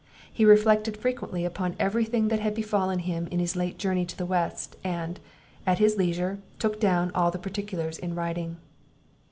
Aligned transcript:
He 0.33 0.45
reflected 0.45 0.97
frequently 0.97 1.45
upon 1.45 1.75
every 1.77 2.05
thing 2.05 2.29
that 2.29 2.39
had 2.39 2.55
befallen 2.55 2.97
him 2.97 3.27
in 3.27 3.37
his 3.39 3.55
late 3.55 3.77
journey 3.77 4.03
to 4.07 4.17
the 4.17 4.25
west; 4.25 4.75
and, 4.83 5.19
at 5.63 5.77
his 5.77 5.95
leisure, 5.95 6.39
took 6.57 6.79
down 6.79 7.11
all 7.13 7.29
the 7.29 7.37
particulars 7.37 7.99
in 7.99 8.15
writing. 8.15 8.57